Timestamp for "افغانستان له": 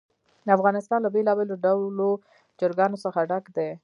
0.57-1.09